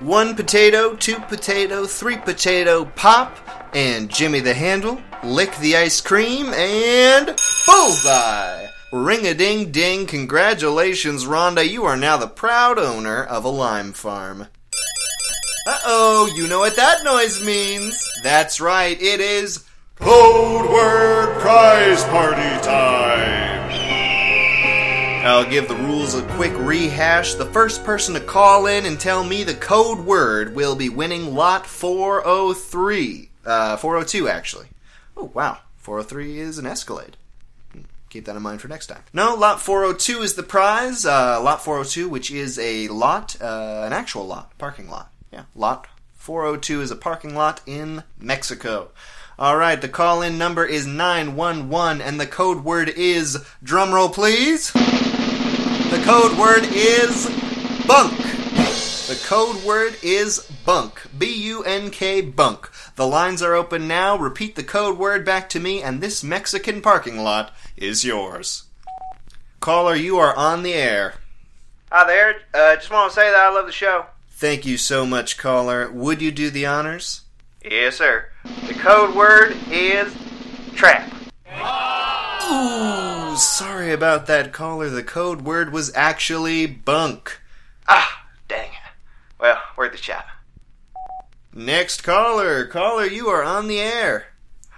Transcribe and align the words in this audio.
One 0.00 0.36
potato, 0.36 0.94
two 0.94 1.18
potato, 1.18 1.84
three 1.84 2.18
potato, 2.18 2.84
pop, 2.84 3.36
and 3.74 4.08
Jimmy 4.08 4.38
the 4.38 4.54
handle, 4.54 5.02
lick 5.24 5.56
the 5.56 5.76
ice 5.76 6.00
cream, 6.00 6.46
and 6.54 7.36
bullseye! 7.66 8.68
Ring 8.92 9.26
a 9.26 9.34
ding 9.34 9.72
ding, 9.72 10.06
congratulations, 10.06 11.24
Rhonda. 11.24 11.68
You 11.68 11.84
are 11.84 11.96
now 11.96 12.16
the 12.16 12.28
proud 12.28 12.78
owner 12.78 13.24
of 13.24 13.44
a 13.44 13.48
lime 13.48 13.92
farm. 13.92 14.42
Uh 15.66 15.78
oh, 15.84 16.32
you 16.36 16.46
know 16.46 16.60
what 16.60 16.76
that 16.76 17.02
noise 17.02 17.44
means. 17.44 18.00
That's 18.22 18.60
right, 18.60 18.96
it 19.02 19.18
is 19.18 19.64
Code 19.96 20.70
Word 20.70 21.40
Prize 21.40 22.04
Party! 22.04 22.57
I'll 25.38 25.48
give 25.48 25.68
the 25.68 25.76
rules 25.76 26.16
a 26.16 26.22
quick 26.30 26.52
rehash. 26.58 27.34
The 27.34 27.46
first 27.46 27.84
person 27.84 28.12
to 28.14 28.20
call 28.20 28.66
in 28.66 28.84
and 28.84 28.98
tell 28.98 29.22
me 29.22 29.44
the 29.44 29.54
code 29.54 30.00
word 30.00 30.56
will 30.56 30.74
be 30.74 30.88
winning 30.88 31.32
lot 31.32 31.64
403. 31.64 33.30
Uh, 33.46 33.76
402, 33.76 34.28
actually. 34.28 34.66
Oh, 35.16 35.30
wow. 35.32 35.58
403 35.76 36.40
is 36.40 36.58
an 36.58 36.66
Escalade. 36.66 37.16
Hmm, 37.72 37.82
Keep 38.10 38.24
that 38.24 38.34
in 38.34 38.42
mind 38.42 38.60
for 38.60 38.66
next 38.66 38.88
time. 38.88 39.04
No, 39.12 39.36
lot 39.36 39.60
402 39.60 40.22
is 40.22 40.34
the 40.34 40.42
prize. 40.42 41.06
Uh, 41.06 41.40
lot 41.40 41.62
402, 41.62 42.08
which 42.08 42.32
is 42.32 42.58
a 42.58 42.88
lot, 42.88 43.40
uh, 43.40 43.84
an 43.86 43.92
actual 43.92 44.26
lot, 44.26 44.58
parking 44.58 44.90
lot. 44.90 45.12
Yeah, 45.32 45.44
lot 45.54 45.86
402 46.16 46.80
is 46.80 46.90
a 46.90 46.96
parking 46.96 47.36
lot 47.36 47.60
in 47.64 48.02
Mexico. 48.18 48.88
All 49.38 49.56
right, 49.56 49.80
the 49.80 49.88
call 49.88 50.20
in 50.20 50.36
number 50.36 50.66
is 50.66 50.84
911 50.84 52.02
and 52.02 52.18
the 52.18 52.26
code 52.26 52.64
word 52.64 52.88
is 52.88 53.36
drumroll 53.64 54.12
please. 54.12 54.72
The 55.90 56.02
code 56.04 56.38
word 56.38 56.64
is 56.70 57.26
bunk. 57.86 58.16
The 59.08 59.18
code 59.24 59.64
word 59.64 59.96
is 60.02 60.40
bunk. 60.66 61.00
B 61.16 61.32
U 61.44 61.62
N 61.64 61.90
K 61.90 62.20
bunk. 62.20 62.70
The 62.96 63.06
lines 63.06 63.40
are 63.42 63.54
open 63.54 63.88
now. 63.88 64.16
Repeat 64.18 64.54
the 64.54 64.62
code 64.62 64.98
word 64.98 65.24
back 65.24 65.48
to 65.48 65.58
me 65.60 65.82
and 65.82 66.02
this 66.02 66.22
Mexican 66.22 66.82
parking 66.82 67.18
lot 67.18 67.54
is 67.74 68.04
yours. 68.04 68.64
Caller, 69.60 69.94
you 69.94 70.18
are 70.18 70.36
on 70.36 70.62
the 70.62 70.74
air. 70.74 71.14
Hi 71.90 72.06
there. 72.06 72.36
Uh, 72.52 72.76
just 72.76 72.90
want 72.90 73.10
to 73.10 73.14
say 73.14 73.30
that 73.30 73.40
I 73.40 73.48
love 73.48 73.64
the 73.64 73.72
show. 73.72 74.04
Thank 74.32 74.66
you 74.66 74.76
so 74.76 75.06
much, 75.06 75.38
caller. 75.38 75.90
Would 75.90 76.20
you 76.20 76.30
do 76.30 76.50
the 76.50 76.66
honors? 76.66 77.22
Yes, 77.64 77.96
sir. 77.96 78.28
The 78.66 78.74
code 78.74 79.14
word 79.16 79.56
is 79.70 80.14
trap. 80.74 81.10
Sorry 83.88 83.96
about 83.96 84.26
that, 84.26 84.52
caller. 84.52 84.90
The 84.90 85.02
code 85.02 85.40
word 85.40 85.72
was 85.72 85.90
actually 85.94 86.66
bunk. 86.66 87.40
Ah, 87.88 88.26
dang. 88.46 88.68
It. 88.68 88.92
Well, 89.40 89.56
where'd 89.76 89.94
the 89.94 89.96
shot. 89.96 90.26
Next 91.54 92.02
caller. 92.02 92.66
Caller, 92.66 93.06
you 93.06 93.28
are 93.28 93.42
on 93.42 93.66
the 93.66 93.80
air. 93.80 94.26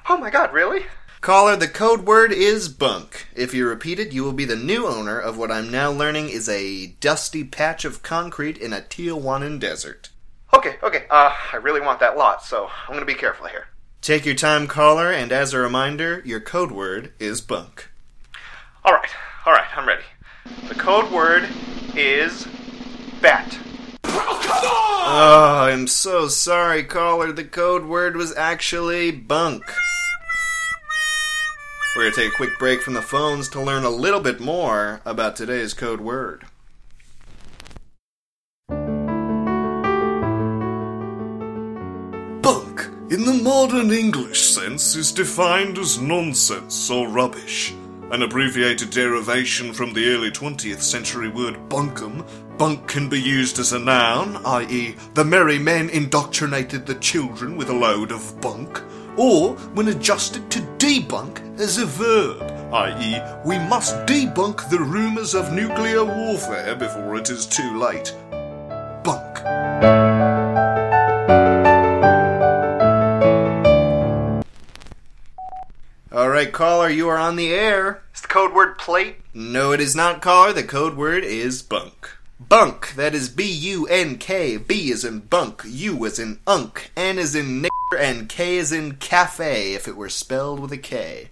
Oh 0.08 0.16
my 0.16 0.30
god, 0.30 0.52
really? 0.52 0.86
Caller, 1.20 1.56
the 1.56 1.66
code 1.66 2.06
word 2.06 2.30
is 2.30 2.68
bunk. 2.68 3.26
If 3.34 3.52
you 3.52 3.66
repeat 3.66 3.98
it, 3.98 4.12
you 4.12 4.22
will 4.22 4.32
be 4.32 4.44
the 4.44 4.54
new 4.54 4.86
owner 4.86 5.18
of 5.18 5.36
what 5.36 5.50
I'm 5.50 5.72
now 5.72 5.90
learning 5.90 6.28
is 6.28 6.48
a 6.48 6.94
dusty 7.00 7.42
patch 7.42 7.84
of 7.84 8.04
concrete 8.04 8.58
in 8.58 8.72
a 8.72 8.80
Tijuanan 8.80 9.58
desert. 9.58 10.10
Okay, 10.54 10.76
okay. 10.84 11.06
Uh, 11.10 11.34
I 11.52 11.56
really 11.56 11.80
want 11.80 11.98
that 11.98 12.16
lot, 12.16 12.44
so 12.44 12.70
I'm 12.86 12.94
gonna 12.94 13.06
be 13.06 13.14
careful 13.14 13.48
here. 13.48 13.66
Take 14.02 14.24
your 14.24 14.36
time, 14.36 14.68
caller, 14.68 15.10
and 15.10 15.32
as 15.32 15.52
a 15.52 15.58
reminder, 15.58 16.22
your 16.24 16.38
code 16.38 16.70
word 16.70 17.12
is 17.18 17.40
bunk. 17.40 17.89
Alright, 18.82 19.10
alright, 19.46 19.76
I'm 19.76 19.86
ready. 19.86 20.04
The 20.68 20.74
code 20.74 21.12
word 21.12 21.46
is 21.94 22.48
bat. 23.20 23.58
Oh, 24.04 25.66
I'm 25.68 25.86
so 25.86 26.28
sorry, 26.28 26.84
caller. 26.84 27.30
The 27.30 27.44
code 27.44 27.84
word 27.84 28.16
was 28.16 28.34
actually 28.34 29.10
bunk. 29.10 29.64
We're 31.94 32.04
going 32.04 32.14
to 32.14 32.20
take 32.22 32.32
a 32.32 32.36
quick 32.36 32.58
break 32.58 32.80
from 32.80 32.94
the 32.94 33.02
phones 33.02 33.50
to 33.50 33.60
learn 33.60 33.84
a 33.84 33.90
little 33.90 34.20
bit 34.20 34.40
more 34.40 35.02
about 35.04 35.36
today's 35.36 35.74
code 35.74 36.00
word. 36.00 36.46
Bunk, 42.40 42.88
in 43.10 43.26
the 43.26 43.40
modern 43.42 43.90
English 43.90 44.40
sense, 44.40 44.96
is 44.96 45.12
defined 45.12 45.76
as 45.76 46.00
nonsense 46.00 46.90
or 46.90 47.08
rubbish. 47.08 47.74
An 48.10 48.24
abbreviated 48.24 48.90
derivation 48.90 49.72
from 49.72 49.92
the 49.92 50.08
early 50.12 50.32
20th 50.32 50.80
century 50.80 51.28
word 51.28 51.68
bunkum, 51.68 52.26
bunk 52.58 52.88
can 52.88 53.08
be 53.08 53.20
used 53.20 53.60
as 53.60 53.72
a 53.72 53.78
noun, 53.78 54.44
i.e., 54.46 54.96
the 55.14 55.24
merry 55.24 55.60
men 55.60 55.88
indoctrinated 55.90 56.86
the 56.86 56.96
children 56.96 57.56
with 57.56 57.68
a 57.68 57.72
load 57.72 58.10
of 58.10 58.40
bunk, 58.40 58.82
or 59.16 59.54
when 59.74 59.86
adjusted 59.86 60.50
to 60.50 60.58
debunk 60.78 61.60
as 61.60 61.78
a 61.78 61.86
verb, 61.86 62.42
i.e., 62.74 63.20
we 63.46 63.60
must 63.68 63.94
debunk 64.06 64.68
the 64.70 64.80
rumours 64.80 65.36
of 65.36 65.52
nuclear 65.52 66.04
warfare 66.04 66.74
before 66.74 67.16
it 67.16 67.30
is 67.30 67.46
too 67.46 67.78
late. 67.78 68.12
Right, 76.44 76.52
caller, 76.52 76.88
you 76.88 77.06
are 77.06 77.18
on 77.18 77.36
the 77.36 77.52
air. 77.52 78.02
Is 78.14 78.22
the 78.22 78.28
code 78.28 78.54
word 78.54 78.78
plate? 78.78 79.16
No, 79.34 79.72
it 79.72 79.80
is 79.80 79.94
not 79.94 80.22
caller. 80.22 80.54
The 80.54 80.62
code 80.62 80.96
word 80.96 81.22
is 81.22 81.60
bunk. 81.60 82.10
Bunk, 82.38 82.94
that 82.96 83.14
is 83.14 83.28
B 83.28 83.44
U 83.44 83.86
N 83.86 84.16
K. 84.16 84.56
B 84.56 84.90
is 84.90 85.04
in 85.04 85.20
bunk, 85.20 85.62
U 85.66 86.02
is 86.06 86.18
in 86.18 86.40
unk, 86.46 86.92
N 86.96 87.18
is 87.18 87.34
in 87.34 87.62
nigger, 87.62 87.98
and 88.00 88.26
K 88.26 88.56
is 88.56 88.72
in 88.72 88.96
cafe 88.96 89.74
if 89.74 89.86
it 89.86 89.96
were 89.96 90.08
spelled 90.08 90.60
with 90.60 90.72
a 90.72 90.78
K. 90.78 91.28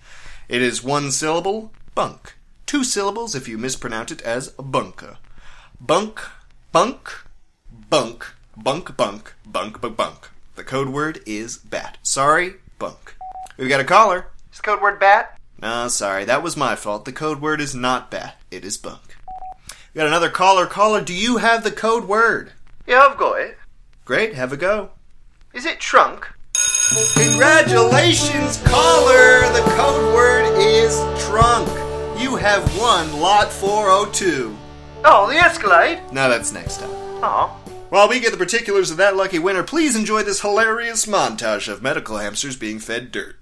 It 0.46 0.60
is 0.60 0.84
one 0.84 1.10
syllable, 1.10 1.72
bunk. 1.94 2.34
Two 2.66 2.84
syllables 2.84 3.34
if 3.34 3.48
you 3.48 3.56
mispronounce 3.56 4.12
it 4.12 4.20
as 4.20 4.50
bunka. 4.58 5.16
Bunk, 5.80 6.20
bunk, 6.70 7.10
bunk, 7.88 8.34
bunk, 8.58 8.94
bunk, 8.98 9.34
bunk, 9.46 9.80
bunk, 9.80 9.96
bunk. 9.96 10.28
The 10.56 10.64
code 10.64 10.90
word 10.90 11.20
is 11.24 11.56
bat. 11.56 11.96
Sorry, 12.02 12.56
bunk. 12.78 13.14
We've 13.56 13.70
got 13.70 13.80
a 13.80 13.84
caller. 13.84 14.26
Is 14.58 14.62
code 14.62 14.82
word 14.82 14.98
bat? 14.98 15.38
No, 15.62 15.86
sorry, 15.86 16.24
that 16.24 16.42
was 16.42 16.56
my 16.56 16.74
fault. 16.74 17.04
The 17.04 17.12
code 17.12 17.40
word 17.40 17.60
is 17.60 17.76
not 17.76 18.10
bat. 18.10 18.40
It 18.50 18.64
is 18.64 18.76
bunk. 18.76 19.14
We 19.94 20.00
got 20.00 20.08
another 20.08 20.30
caller. 20.30 20.66
Caller, 20.66 21.00
do 21.00 21.14
you 21.14 21.36
have 21.36 21.62
the 21.62 21.70
code 21.70 22.08
word? 22.08 22.54
Yeah, 22.84 23.06
I've 23.08 23.16
got 23.16 23.40
it. 23.40 23.56
Great, 24.04 24.34
have 24.34 24.52
a 24.52 24.56
go. 24.56 24.90
Is 25.54 25.64
it 25.64 25.78
trunk? 25.78 26.26
Congratulations, 27.14 28.60
caller! 28.64 29.42
The 29.52 29.62
code 29.76 30.12
word 30.12 30.58
is 30.58 30.98
trunk. 31.24 31.68
You 32.20 32.34
have 32.34 32.76
won 32.76 33.20
lot 33.20 33.52
402. 33.52 34.58
Oh, 35.04 35.28
the 35.28 35.36
Escalade? 35.36 36.00
No, 36.10 36.28
that's 36.28 36.52
next 36.52 36.80
time. 36.80 36.90
Oh. 36.90 37.56
While 37.90 38.08
we 38.08 38.18
get 38.18 38.32
the 38.32 38.36
particulars 38.36 38.90
of 38.90 38.96
that 38.96 39.14
lucky 39.14 39.38
winner, 39.38 39.62
please 39.62 39.94
enjoy 39.94 40.24
this 40.24 40.40
hilarious 40.40 41.06
montage 41.06 41.68
of 41.68 41.80
medical 41.80 42.16
hamsters 42.16 42.56
being 42.56 42.80
fed 42.80 43.12
dirt. 43.12 43.36